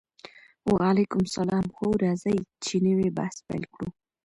وعلیکم 0.71 1.21
السلام 1.27 1.65
هو 1.77 1.89
راځئ 2.03 2.37
چې 2.63 2.75
نوی 2.87 3.09
بحث 3.17 3.37
پیل 3.47 3.63
کړو 3.73 3.87